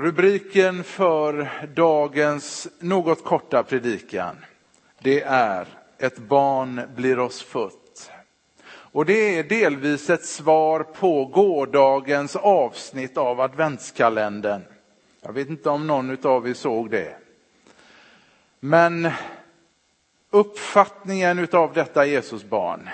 [0.00, 4.36] Rubriken för dagens något korta predikan,
[4.98, 5.66] det är
[5.98, 8.10] Ett barn blir oss fött.
[8.68, 14.62] Och det är delvis ett svar på gårdagens avsnitt av adventskalendern.
[15.20, 17.16] Jag vet inte om någon av er såg det.
[18.60, 19.10] Men
[20.30, 22.88] uppfattningen av detta Jesusbarn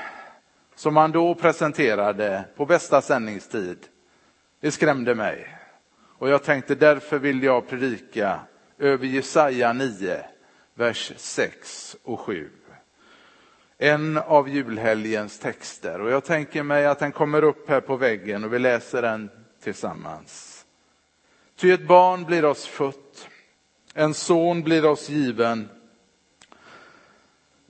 [0.74, 3.78] som han då presenterade på bästa sändningstid,
[4.60, 5.63] det skrämde mig.
[6.18, 8.40] Och jag tänkte därför vill jag predika
[8.78, 10.24] över Jesaja 9,
[10.74, 12.50] vers 6 och 7.
[13.78, 18.44] En av julhelgens texter och jag tänker mig att den kommer upp här på väggen
[18.44, 19.30] och vi läser den
[19.62, 20.64] tillsammans.
[21.56, 23.28] Ty ett barn blir oss fött,
[23.94, 25.68] en son blir oss given.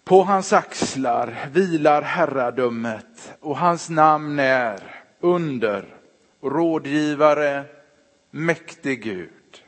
[0.04, 5.84] På hans axlar vilar herradömet och hans namn är under,
[6.42, 7.64] rådgivare,
[8.34, 9.62] mäktig Gud,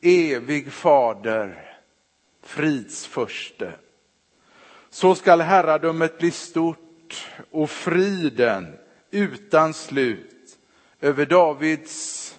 [0.00, 1.76] evig fader,
[2.42, 3.72] fridsförste.
[4.90, 8.78] Så skall herradömet bli stort och friden
[9.10, 10.58] utan slut
[11.00, 12.38] över Davids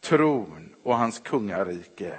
[0.00, 2.16] tron och hans kungarike.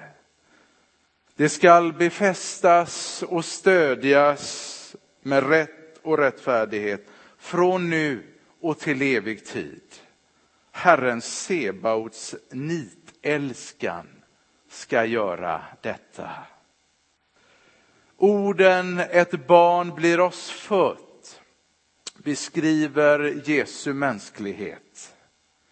[1.36, 8.24] Det skall befästas och stödjas med rätt och rättfärdighet från nu
[8.62, 9.82] och till evig tid.
[10.76, 14.08] Herren Sebaots nitälskan
[14.70, 16.30] ska göra detta.
[18.18, 21.42] Orden ett barn blir oss fött
[22.18, 25.16] beskriver Jesu mänsklighet.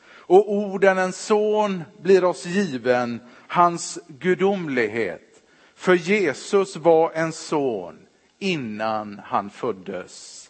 [0.08, 5.44] Och orden en son blir oss given, hans gudomlighet.
[5.76, 8.08] För Jesus var en son
[8.40, 10.41] innan han föddes.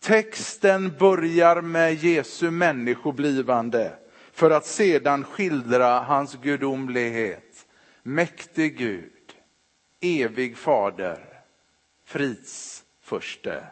[0.00, 3.92] Texten börjar med Jesu människoblivande
[4.32, 7.66] för att sedan skildra hans gudomlighet.
[8.02, 9.12] Mäktig Gud,
[10.00, 11.42] evig fader,
[12.06, 13.64] fridsförste.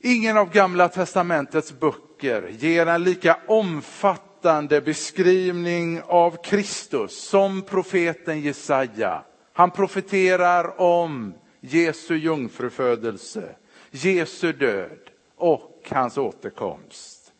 [0.00, 9.24] Ingen av Gamla testamentets böcker ger en lika omfattande beskrivning av Kristus som profeten Jesaja.
[9.52, 13.56] Han profeterar om Jesu jungfrufödelse,
[14.04, 14.98] Jesu död
[15.36, 17.32] och hans återkomst.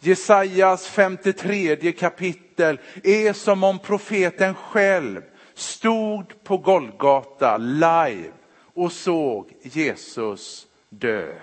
[0.00, 5.22] Jesajas 53 kapitel är som om profeten själv
[5.54, 8.32] stod på Golgata live
[8.74, 11.34] och såg Jesus dö.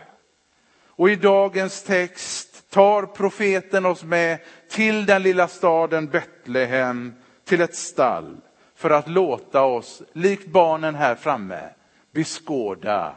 [0.86, 4.38] Och i dagens text tar profeten oss med
[4.70, 7.14] till den lilla staden Betlehem,
[7.46, 8.38] till ett stall,
[8.76, 11.70] för att låta oss, likt barnen här framme,
[12.12, 13.16] beskåda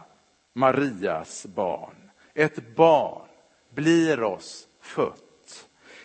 [0.54, 2.10] Marias barn.
[2.34, 3.28] Ett barn
[3.74, 5.20] blir oss fött.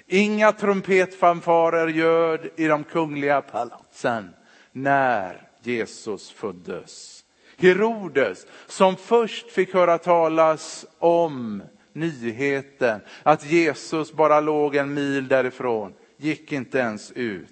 [0.08, 4.30] Inga trumpetfanfarer ljöd i de kungliga palatsen
[4.72, 7.24] när Jesus föddes.
[7.58, 15.94] Herodes, som först fick höra talas om nyheten att Jesus bara låg en mil därifrån,
[16.18, 17.48] gick inte ens ut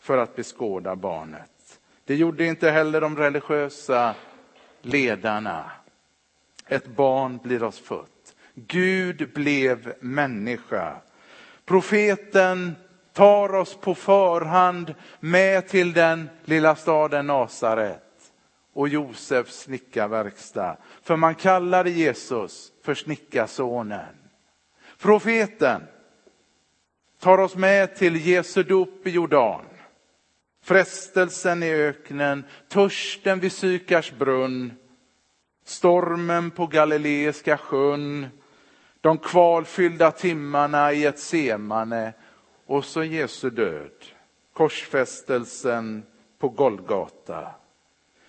[0.00, 1.80] för att beskåda barnet.
[2.04, 4.14] Det gjorde inte heller de religiösa
[4.82, 5.70] ledarna.
[6.68, 8.34] Ett barn blir oss fött.
[8.54, 10.96] Gud blev människa.
[11.64, 12.76] Profeten
[13.12, 18.02] tar oss på förhand med till den lilla staden Nasaret
[18.72, 20.76] och Josefs snickarverkstad.
[21.02, 24.16] För man kallade Jesus för snickarsonen.
[24.98, 25.82] Profeten
[27.20, 29.64] tar oss med till Jesu dop i Jordan.
[30.64, 34.72] Frestelsen i öknen, törsten vid Sykars brunn,
[35.68, 38.26] stormen på Galileiska sjön,
[39.00, 42.12] de kvalfyllda timmarna i ett semane
[42.66, 44.04] och så Jesu död,
[44.52, 46.02] korsfästelsen
[46.38, 47.50] på Golgata.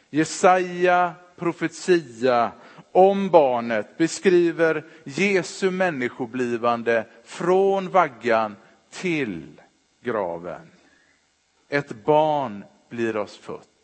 [0.09, 2.51] Jesaja profetia
[2.91, 8.55] om barnet beskriver Jesu människoblivande från vaggan
[8.89, 9.61] till
[10.03, 10.71] graven.
[11.69, 13.76] Ett barn blir oss fött.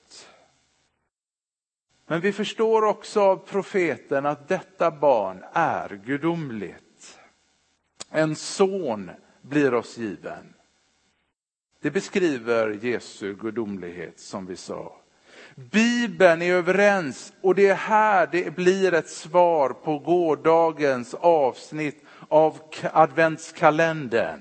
[2.08, 7.20] Men vi förstår också av profeten att detta barn är gudomligt.
[8.10, 9.12] En son
[9.42, 10.54] blir oss given.
[11.82, 14.98] Det beskriver Jesu gudomlighet som vi sa.
[15.56, 22.58] Bibeln är överens och det är här det blir ett svar på gårdagens avsnitt av
[22.94, 24.40] adventskalendern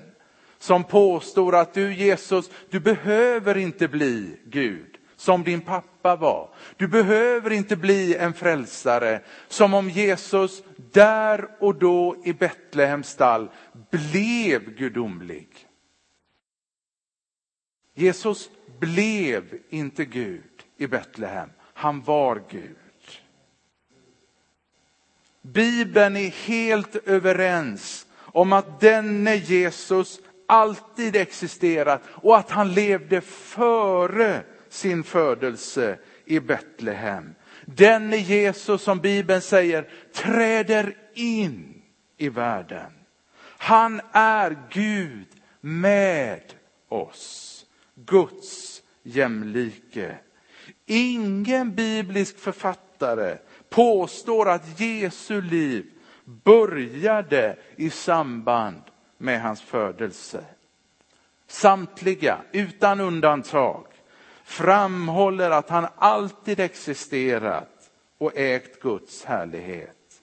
[0.59, 6.49] som påstår att du Jesus, du behöver inte bli Gud som din pappa var.
[6.77, 13.49] Du behöver inte bli en frälsare som om Jesus där och då i Betlehems stall
[13.91, 15.47] blev gudomlig.
[17.95, 22.77] Jesus blev inte Gud i Betlehem, han var Gud.
[25.41, 34.43] Bibeln är helt överens om att denne Jesus alltid existerat och att han levde före
[34.73, 37.35] sin födelse i Betlehem.
[37.65, 41.81] Denne Jesus som Bibeln säger träder in
[42.17, 42.91] i världen.
[43.57, 45.27] Han är Gud
[45.61, 46.41] med
[46.89, 47.65] oss.
[47.95, 50.17] Guds jämlike.
[50.85, 53.37] Ingen biblisk författare
[53.69, 55.85] påstår att Jesu liv
[56.25, 58.81] började i samband
[59.17, 60.45] med hans födelse.
[61.47, 63.85] Samtliga, utan undantag,
[64.43, 70.21] framhåller att han alltid existerat och ägt Guds härlighet.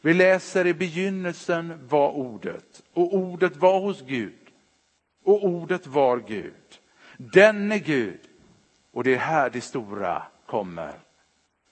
[0.00, 4.48] Vi läser i begynnelsen var ordet och ordet var hos Gud
[5.24, 6.52] och ordet var Gud.
[7.16, 8.20] Denne Gud,
[8.92, 10.92] och det är här det stora kommer,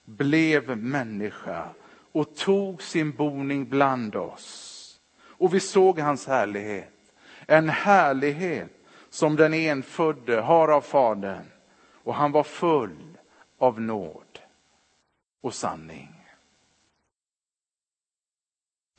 [0.05, 1.69] blev människa
[2.11, 4.99] och tog sin boning bland oss.
[5.19, 6.93] Och vi såg hans härlighet.
[7.47, 8.71] En härlighet
[9.09, 11.45] som den enfödde har av Fadern.
[12.07, 13.17] Och han var full
[13.57, 14.39] av nåd
[15.41, 16.23] och sanning.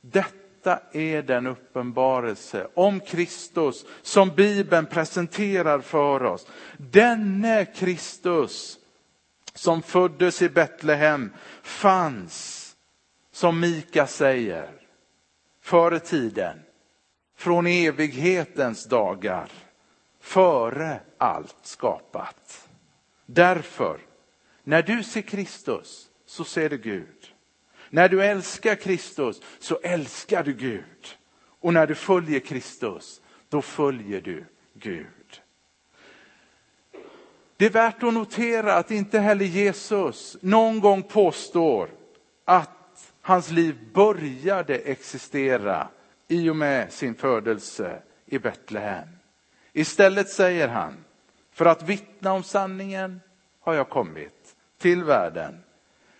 [0.01, 6.47] Detta är den uppenbarelse om Kristus som Bibeln presenterar för oss.
[6.77, 8.79] Denne Kristus
[9.53, 12.75] som föddes i Betlehem fanns,
[13.31, 14.69] som Mika säger,
[15.61, 16.59] före tiden,
[17.35, 19.51] från evighetens dagar,
[20.19, 22.58] före allt skapat.
[23.31, 23.99] Därför,
[24.63, 27.33] när du ser Kristus så ser du Gud.
[27.89, 31.17] När du älskar Kristus så älskar du Gud.
[31.59, 35.41] Och när du följer Kristus, då följer du Gud.
[37.57, 41.89] Det är värt att notera att inte heller Jesus någon gång påstår
[42.45, 45.87] att hans liv började existera
[46.27, 49.07] i och med sin födelse i Betlehem.
[49.73, 51.05] Istället säger han,
[51.59, 53.21] för att vittna om sanningen
[53.59, 55.63] har jag kommit till världen.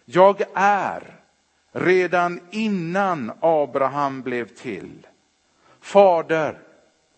[0.06, 1.20] Jag är
[1.72, 5.08] redan innan Abraham blev till.
[5.82, 6.60] Fader,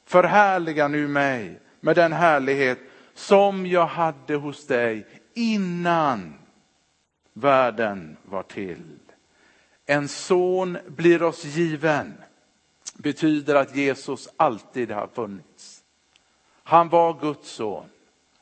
[0.06, 2.80] förhärliga nu mig med den härlighet
[3.14, 6.34] som jag hade hos dig innan
[7.34, 9.00] världen var till.
[9.86, 12.14] En son blir oss given
[12.98, 15.84] betyder att Jesus alltid har funnits.
[16.64, 17.86] Han var Guds son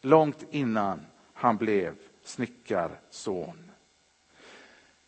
[0.01, 3.71] långt innan han blev snickarson.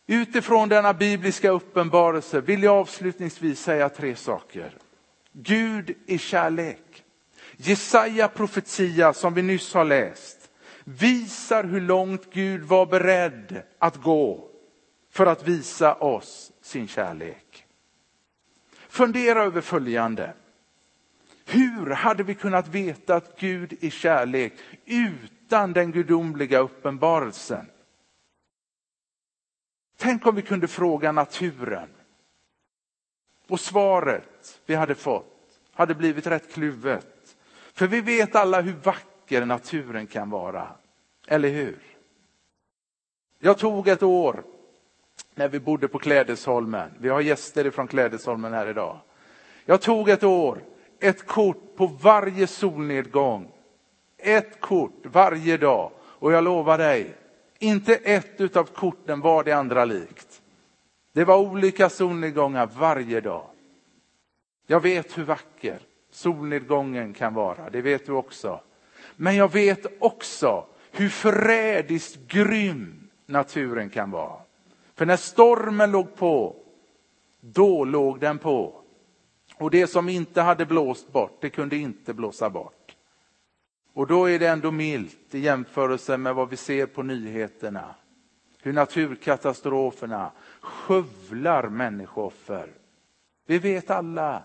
[0.06, 4.74] Utifrån denna bibliska uppenbarelse vill jag avslutningsvis säga tre saker.
[5.32, 7.04] Gud är kärlek.
[7.56, 10.50] Jesaja profetia som vi nyss har läst
[10.84, 14.48] visar hur långt Gud var beredd att gå
[15.10, 17.66] för att visa oss sin kärlek.
[18.88, 20.32] Fundera över följande.
[21.44, 24.52] Hur hade vi kunnat veta att Gud är kärlek
[24.84, 27.66] utan den gudomliga uppenbarelsen?
[29.96, 31.88] Tänk om vi kunde fråga naturen.
[33.48, 37.36] Och svaret vi hade fått hade blivit rätt kluvet.
[37.72, 40.68] För vi vet alla hur vacker naturen kan vara.
[41.26, 41.78] Eller hur?
[43.38, 44.44] Jag tog ett år
[45.34, 46.90] när vi bodde på Klädesholmen.
[46.98, 48.98] Vi har gäster från Klädesholmen här idag.
[49.64, 50.62] Jag tog ett år,
[51.02, 53.52] ett kort på varje solnedgång.
[54.18, 55.90] Ett kort varje dag.
[56.00, 57.14] Och jag lovar dig,
[57.58, 60.42] inte ett av korten var det andra likt.
[61.12, 63.46] Det var olika solnedgångar varje dag.
[64.66, 65.78] Jag vet hur vacker
[66.10, 68.60] solnedgången kan vara, det vet du också.
[69.16, 74.40] Men jag vet också hur förrädiskt grym naturen kan vara.
[74.94, 76.56] För när stormen låg på,
[77.40, 78.81] då låg den på.
[79.62, 82.96] Och det som inte hade blåst bort, det kunde inte blåsa bort.
[83.92, 87.94] Och då är det ändå milt i jämförelse med vad vi ser på nyheterna.
[88.62, 92.72] Hur naturkatastroferna skövlar människooffer.
[93.46, 94.44] Vi vet alla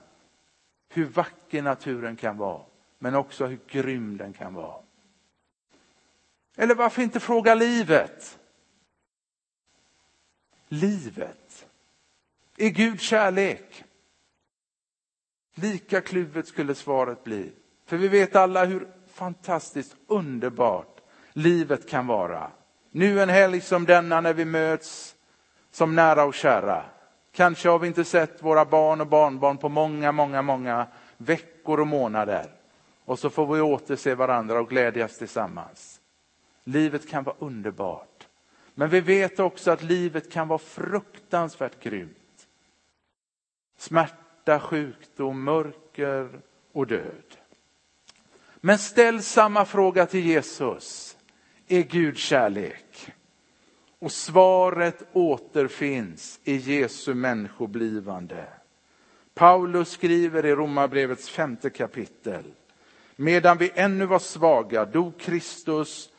[0.89, 2.61] hur vacker naturen kan vara,
[2.99, 4.81] men också hur grym den kan vara.
[6.55, 8.39] Eller varför inte fråga livet?
[10.67, 11.67] Livet.
[12.57, 13.83] Är Gud kärlek?
[15.61, 17.51] Lika kluvet skulle svaret bli.
[17.85, 20.97] För vi vet alla hur fantastiskt underbart
[21.33, 22.51] livet kan vara.
[22.91, 25.15] Nu en helg som denna när vi möts
[25.71, 26.85] som nära och kära.
[27.31, 30.87] Kanske har vi inte sett våra barn och barnbarn på många, många, många
[31.17, 32.45] veckor och månader.
[33.05, 36.01] och så får vi återse varandra och glädjas tillsammans.
[36.63, 38.27] Livet kan vara underbart.
[38.73, 42.47] Men vi vet också att livet kan vara fruktansvärt grymt.
[43.77, 44.15] Smärta,
[44.55, 46.29] sjukdom, mörker
[46.71, 47.37] och död.
[48.55, 51.17] Men ställ samma fråga till Jesus.
[51.67, 53.11] Är Gud kärlek?
[53.99, 58.45] Och svaret återfinns i Jesu människoblivande.
[59.33, 62.43] Paulus skriver i Romarbrevets femte kapitel.
[63.15, 66.09] Medan vi ännu var svaga dog Kristus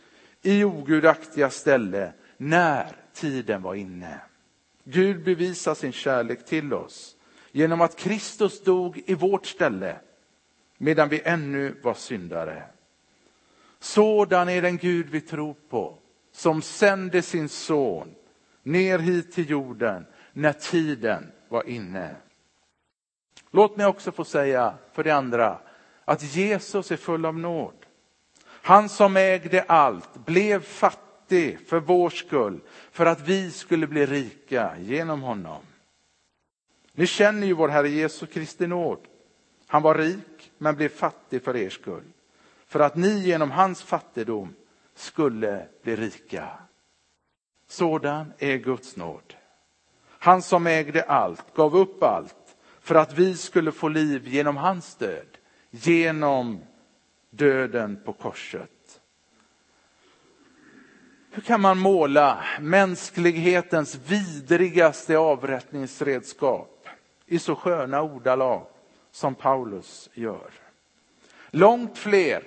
[0.43, 4.21] i ogudaktiga ställe när tiden var inne.
[4.85, 7.17] Gud bevisar sin kärlek till oss
[7.53, 9.97] genom att Kristus dog i vårt ställe
[10.79, 12.63] medan vi ännu var syndare.
[13.79, 15.99] Sådan är den Gud vi tror på,
[16.33, 18.15] som sände sin son
[18.63, 22.17] ner hit till jorden när tiden var inne.
[23.51, 25.59] Låt mig också få säga för det andra
[26.05, 27.75] att Jesus är full av nåd.
[28.45, 34.79] Han som ägde allt blev fattig för vår skull, för att vi skulle bli rika
[34.79, 35.63] genom honom.
[36.99, 38.99] Ni känner ju vår Herre Jesu Kristi nåd.
[39.67, 42.05] Han var rik men blev fattig för er skull,
[42.67, 44.55] för att ni genom hans fattigdom
[44.95, 46.49] skulle bli rika.
[47.69, 49.35] Sådan är Guds nåd.
[50.07, 54.95] Han som ägde allt gav upp allt för att vi skulle få liv genom hans
[54.95, 55.39] död,
[55.71, 56.61] genom
[57.31, 59.01] döden på korset.
[61.31, 66.78] Hur kan man måla mänsklighetens vidrigaste avrättningsredskap
[67.29, 68.67] i så sköna ordalag
[69.11, 70.51] som Paulus gör?
[71.51, 72.43] Långt fler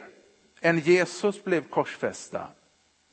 [0.62, 2.48] än Jesus blev korsfästa.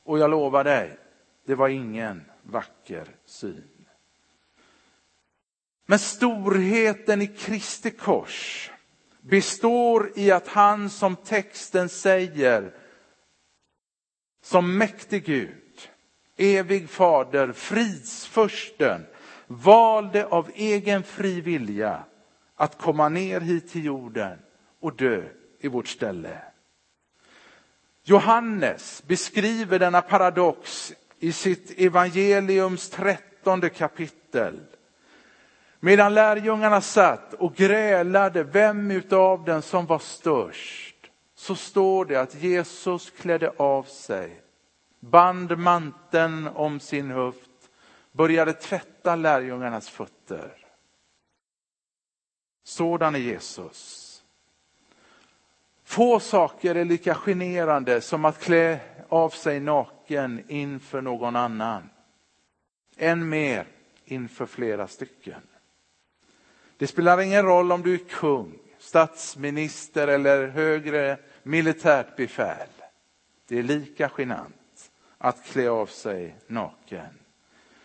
[0.03, 0.97] Och jag lovar dig,
[1.45, 3.85] det var ingen vacker syn.
[5.85, 8.71] Men storheten i Kristi kors
[9.21, 12.73] består i att han som texten säger,
[14.41, 15.89] som mäktig Gud,
[16.37, 19.05] evig fader, fridsförsten,
[19.51, 22.03] valde av egen fri vilja
[22.55, 24.39] att komma ner hit till jorden
[24.79, 25.23] och dö
[25.59, 26.41] i vårt ställe.
[28.03, 34.59] Johannes beskriver denna paradox i sitt evangeliums trettonde kapitel.
[35.79, 40.95] Medan lärjungarna satt och grälade vem utav den som var störst,
[41.35, 44.41] så står det att Jesus klädde av sig,
[44.99, 47.48] band manteln om sin höft,
[48.19, 50.51] började tvätta lärjungarnas fötter.
[52.63, 54.23] Sådan är Jesus.
[55.83, 61.89] Få saker är lika generande som att klä av sig naken inför någon annan.
[62.97, 63.67] Än mer
[64.05, 65.41] inför flera stycken.
[66.77, 72.69] Det spelar ingen roll om du är kung, statsminister eller högre militärt befäl.
[73.47, 77.18] Det är lika genant att klä av sig naken.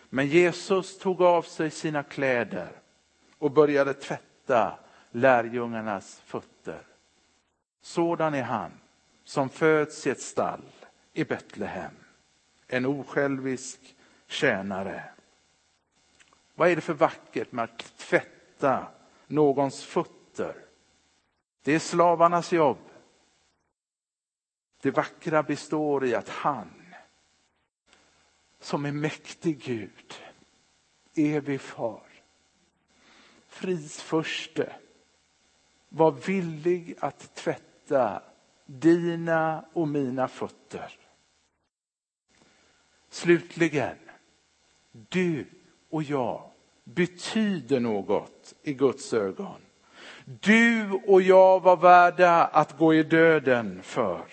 [0.09, 2.71] Men Jesus tog av sig sina kläder
[3.37, 4.79] och började tvätta
[5.11, 6.81] lärjungarnas fötter.
[7.81, 8.71] Sådan är han
[9.23, 10.61] som föds i ett stall
[11.13, 11.95] i Betlehem.
[12.67, 13.95] En osjälvisk
[14.27, 15.03] tjänare.
[16.55, 18.87] Vad är det för vackert med att tvätta
[19.27, 20.55] någons fötter?
[21.63, 22.77] Det är slavarnas jobb.
[24.81, 26.84] Det vackra består i att han
[28.65, 30.13] som är mäktig Gud,
[31.15, 32.03] evig far,
[33.47, 34.75] fridsförste,
[35.89, 38.21] var villig att tvätta tvätta
[38.65, 40.91] dina och mina fötter.
[43.09, 43.97] Slutligen,
[44.91, 45.45] du
[45.89, 46.49] och jag
[46.83, 49.61] betyder något i Guds ögon.
[50.25, 54.25] Du och jag var värda att gå i döden för.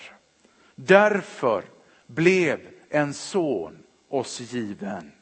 [0.75, 1.65] Därför
[2.07, 3.82] blev en son
[4.13, 5.13] oss given.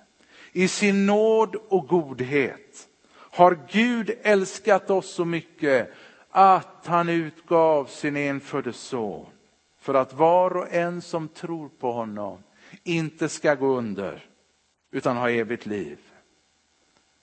[0.52, 5.92] I sin nåd och godhet har Gud älskat oss så mycket
[6.30, 9.26] att han utgav sin enfödde son
[9.80, 12.42] för att var och en som tror på honom
[12.84, 14.24] inte ska gå under
[14.90, 15.98] utan ha evigt liv.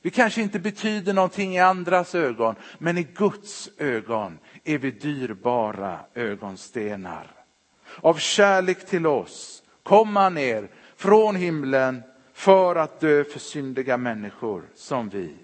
[0.02, 6.00] Vi kanske inte betyder någonting i andras ögon, men i Guds ögon är vi dyrbara
[6.14, 7.32] ögonstenar.
[8.02, 14.64] Av kärlek till oss kom han ner från himlen för att dö för syndiga människor
[14.76, 15.36] som vi.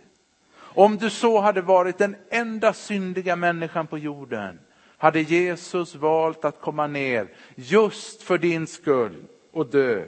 [0.55, 4.59] Om du så hade varit den enda syndiga människan på jorden
[4.97, 10.05] hade Jesus valt att komma ner just för din skull och dö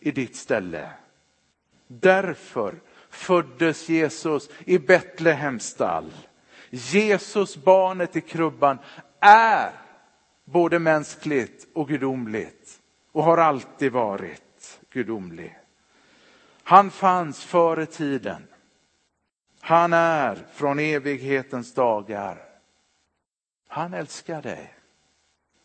[0.00, 0.90] i ditt ställe.
[1.86, 2.74] Därför
[3.10, 6.10] föddes Jesus i Betlehems stall.
[6.70, 8.78] Jesus, barnet i krubban,
[9.20, 9.70] är
[10.44, 12.80] både mänskligt och gudomligt
[13.12, 14.49] och har alltid varit
[14.90, 15.58] gudomlig.
[16.62, 18.46] Han fanns före tiden.
[19.60, 22.48] Han är från evighetens dagar.
[23.68, 24.74] Han älskar dig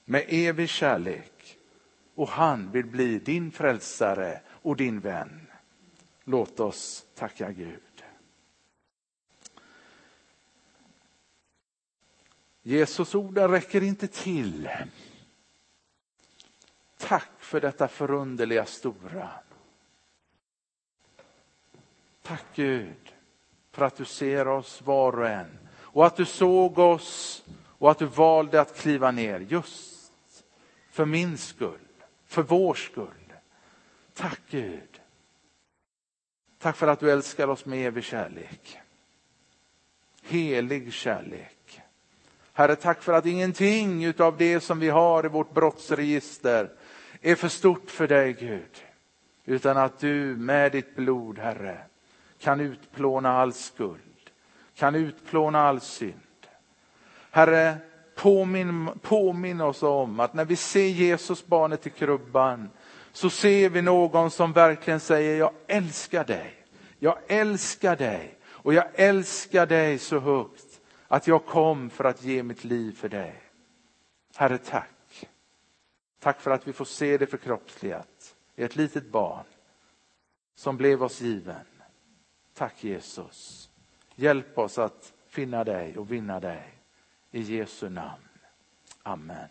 [0.06, 1.58] med evig kärlek
[2.16, 5.48] och han vill bli din frälsare och din vän.
[6.24, 7.80] Låt oss tacka Gud.
[12.62, 14.70] Jesus orden räcker inte till.
[17.08, 19.30] Tack för detta förunderliga stora.
[22.22, 23.14] Tack Gud
[23.72, 27.44] för att du ser oss var och en och att du såg oss
[27.78, 30.44] och att du valde att kliva ner just
[30.90, 31.80] för min skull,
[32.26, 33.34] för vår skull.
[34.14, 35.02] Tack Gud.
[36.60, 38.80] Tack för att du älskar oss med evig kärlek.
[40.24, 41.82] Helig kärlek.
[42.54, 46.70] Herre, tack för att ingenting av det som vi har i vårt brottsregister
[47.26, 48.84] är för stort för dig Gud.
[49.46, 51.78] Utan att du med ditt blod, Herre,
[52.40, 54.30] kan utplåna all skuld,
[54.76, 56.14] kan utplåna all synd.
[57.32, 57.78] Herre,
[58.16, 62.70] påminn, påminn oss om att när vi ser Jesus barnet i krubban
[63.12, 66.54] så ser vi någon som verkligen säger jag älskar dig.
[67.00, 72.44] Jag älskar dig och jag älskar dig så högt att jag kom för att ge
[72.44, 73.36] mitt liv för dig.
[74.36, 74.95] Herre, tack.
[76.26, 79.46] Tack för att vi får se det förkroppsligat i ett litet barn
[80.56, 81.66] som blev oss given.
[82.54, 83.70] Tack Jesus.
[84.16, 86.74] Hjälp oss att finna dig och vinna dig.
[87.32, 88.28] I Jesu namn.
[89.04, 89.50] Amen.